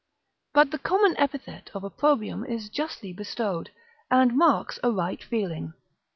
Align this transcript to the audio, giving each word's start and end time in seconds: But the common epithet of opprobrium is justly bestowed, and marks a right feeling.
But 0.55 0.71
the 0.71 0.79
common 0.79 1.15
epithet 1.19 1.69
of 1.75 1.83
opprobrium 1.83 2.43
is 2.43 2.69
justly 2.69 3.13
bestowed, 3.13 3.69
and 4.09 4.35
marks 4.35 4.79
a 4.81 4.89
right 4.91 5.23
feeling. 5.23 5.73